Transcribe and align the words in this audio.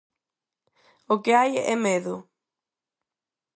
O 1.13 1.15
que 1.23 1.31
hai 1.39 1.51
é 1.73 1.75
medo. 1.85 2.15